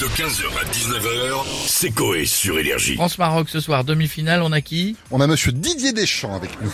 [0.00, 2.96] De 15h à 19h, c'est Coé sur Énergie.
[2.96, 4.94] France-Maroc ce soir, demi-finale, on a qui?
[5.10, 6.70] On a monsieur Didier Deschamps avec nous.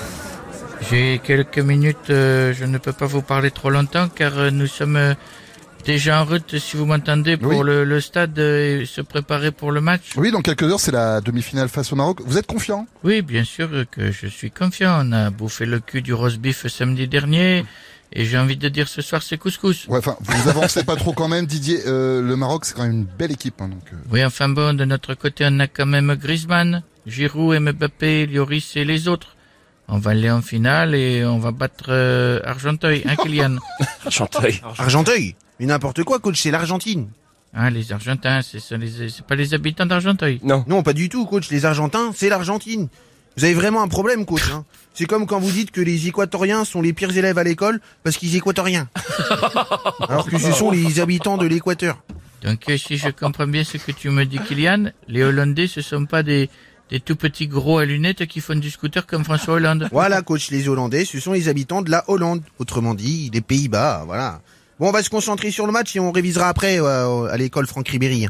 [0.90, 4.66] J'ai quelques minutes, euh, je ne peux pas vous parler trop longtemps car euh, nous
[4.66, 5.14] sommes euh,
[5.84, 7.64] déjà en route, si vous m'entendez, pour Oui.
[7.64, 10.10] le, le stade euh, et se préparer pour le match.
[10.16, 12.20] Oui, dans quelques heures, c'est la demi-finale face au Maroc.
[12.26, 12.88] Vous êtes confiant?
[13.04, 15.00] Oui, bien sûr que je suis confiant.
[15.06, 17.64] On a bouffé le cul du roast beef samedi dernier
[18.14, 19.86] et j'ai envie de dire ce soir c'est couscous.
[19.88, 21.80] Ouais, enfin, vous avancez pas trop quand même, Didier.
[21.86, 23.60] Euh, le Maroc, c'est quand même une belle équipe.
[23.60, 27.58] hein, donc, euh, Oui, enfin bon, de notre côté, on a quand même Griezmann, Giroud,
[27.60, 29.36] Mbappé, Lloris et les autres.
[29.88, 33.56] On va aller en finale et on va battre euh, Argenteuil, hein Kylian?
[34.78, 37.08] Argenteuil Mais n'importe quoi, coach, c'est l'Argentine.
[37.54, 40.40] Ah, les Argentins, c'est ça, les- c'est pas les habitants d'Argenteuil.
[40.42, 41.50] Non, pas du tout, coach.
[41.50, 42.88] Les Argentins, c'est l'Argentine.
[43.36, 44.50] Vous avez vraiment un problème, coach.
[44.50, 44.64] Hein.
[44.94, 48.16] C'est comme quand vous dites que les Équatoriens sont les pires élèves à l'école parce
[48.16, 48.88] qu'ils équatent rien.
[50.08, 52.02] Alors que ce sont les habitants de l'Équateur.
[52.42, 55.80] Donc, euh, si je comprends bien ce que tu me dis, Kylian, les Hollandais, ce
[55.80, 56.50] sont pas des,
[56.90, 59.88] des tout petits gros à lunettes qui font du scooter comme François Hollande.
[59.92, 62.42] Voilà, coach, les Hollandais, ce sont les habitants de la Hollande.
[62.58, 64.42] Autrement dit, les Pays-Bas, voilà.
[64.82, 67.68] Bon, on va se concentrer sur le match et on révisera après euh, à l'école
[67.68, 68.26] Franck Ribéry.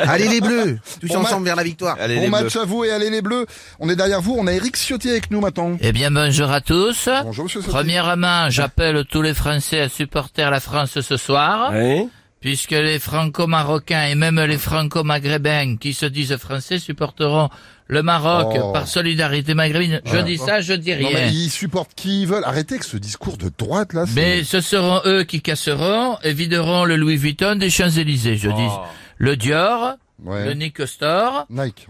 [0.00, 1.96] Allez les Bleus, tous Bon ensemble vers la victoire.
[1.96, 3.46] bon match à vous et allez les Bleus.
[3.78, 4.34] On est derrière vous.
[4.36, 5.76] On a Eric Ciotti avec nous maintenant.
[5.80, 7.08] Eh bien, bonjour à tous.
[7.22, 7.72] Bonjour, monsieur Ciotti.
[7.72, 11.70] Premièrement, j'appelle tous les Français à supporter la France ce soir,
[12.40, 17.48] puisque les franco-marocains et même les franco-maghrébins qui se disent français supporteront
[17.88, 18.72] le Maroc Oh.
[18.72, 20.00] par solidarité maghrébine.
[20.04, 21.26] Je dis ça, je dis Non, mais rien.
[21.28, 22.44] ils supportent qui ils veulent.
[22.44, 24.04] Arrêtez avec ce discours de droite là.
[24.14, 28.68] Mais ce seront eux qui casseront et videront le Louis Vuitton des Champs-Élysées, je dis.
[29.18, 30.54] Le Dior, le Ouais.
[30.54, 31.86] Nick Store, Nike.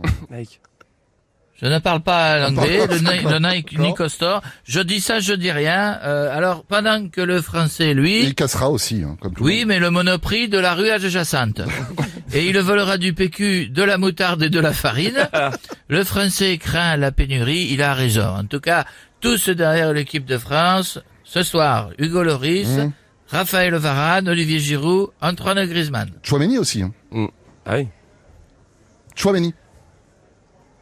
[1.60, 3.86] Je ne parle pas l'anglais, le, Ni- le Nike D'accord.
[3.86, 4.42] Nico Store.
[4.64, 5.98] Je dis ça, je dis rien.
[6.02, 9.58] Euh, alors, pendant que le français, lui, il cassera aussi, hein, comme tout le oui,
[9.60, 9.68] monde.
[9.68, 11.62] mais le monoprix de la rue adjacente.
[12.34, 15.28] et il volera du PQ, de la moutarde et de la farine.
[15.88, 18.26] Le français craint la pénurie, il a raison.
[18.26, 18.84] En tout cas,
[19.20, 22.92] tous derrière l'équipe de France, ce soir, Hugo Loris, Mmh.
[23.28, 26.10] Raphaël Varane, Olivier Giroud, Antoine Griezmann.
[26.22, 26.82] Chouameni aussi.
[26.82, 26.92] Hein.
[27.64, 27.88] Ah oui.
[29.14, 29.54] Chouameni.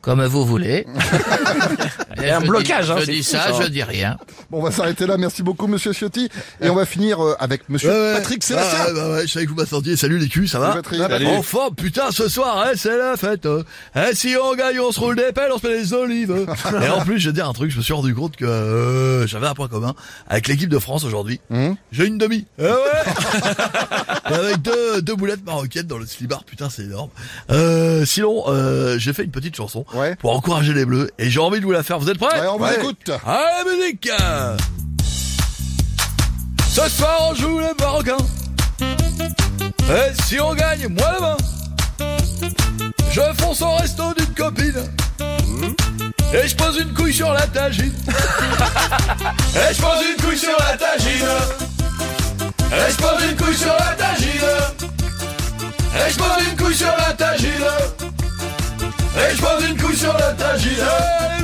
[0.05, 0.87] Comme vous voulez.
[2.23, 3.63] y a un Je dis- blocage, hein, Je dis ça, ça.
[3.63, 4.19] je dis rien.
[4.55, 5.17] Bon, on va s'arrêter là.
[5.17, 6.29] Merci beaucoup, monsieur Ciotti.
[6.61, 8.15] Et on va finir euh, avec monsieur Ouais, ouais.
[8.15, 8.79] Patrick Sébastien.
[8.89, 9.97] Ah, bah ouais, je savais que vous m'attendiez.
[9.97, 11.01] Salut les culs, ça va Patrick.
[11.37, 13.47] Enfin, putain, ce soir, hein, c'est la fête.
[13.47, 13.63] hein.
[13.97, 16.47] Hein, si on gagne, on se roule des pelles, on se met des olives.
[16.85, 19.27] Et en plus, je vais dire un truc, je me suis rendu compte que euh,
[19.27, 19.95] j'avais un point commun
[20.29, 21.41] avec l'équipe de France aujourd'hui.
[21.51, 21.75] Hum.
[21.91, 22.47] J'ai une demi.
[22.59, 22.71] Eh ouais
[24.31, 27.11] Et avec deux, deux boulettes marocaines dans le slibard, putain, c'est énorme.
[27.51, 30.15] Euh, sinon, euh, j'ai fait une petite chanson Ouais.
[30.17, 31.99] pour encourager les bleus et j'ai envie de vous la faire.
[31.99, 32.41] Vous êtes prêts?
[32.41, 33.11] Ouais, on vous écoute.
[33.27, 34.09] Allez, musique
[36.69, 38.17] Ce soir, on joue les Marocains.
[38.81, 41.37] Et si on gagne, moi la main,
[43.11, 44.91] je fonce au resto d'une copine.
[46.35, 47.93] Et je pose une couille sur la tagine.
[49.55, 51.29] Et je pose une couille sur la tagine.
[52.73, 54.29] Et je pose une couille sur la tagine.
[55.95, 57.49] Et je pose une couille sur la tagine.
[59.17, 61.44] Et je pose une couille sur la tagine.